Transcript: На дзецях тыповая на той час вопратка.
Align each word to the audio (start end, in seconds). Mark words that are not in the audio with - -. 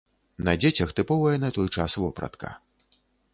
На 0.45 0.53
дзецях 0.61 0.93
тыповая 0.99 1.33
на 1.43 1.49
той 1.59 1.67
час 1.77 1.97
вопратка. 2.05 2.49